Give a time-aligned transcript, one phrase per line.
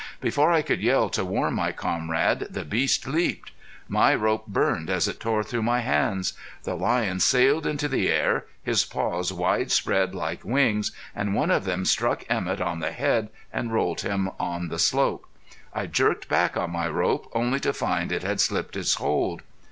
[0.19, 3.51] Before I could yell to warn my comrade the beast leaped.
[3.87, 6.33] My rope burned as it tore through my hands.
[6.63, 11.65] The lion sailed into the air, his paws wide spread like wings, and one of
[11.65, 15.27] them struck Emett on the head and rolled him on the slope.
[15.71, 19.43] I jerked back on my rope only to find it had slipped its hold.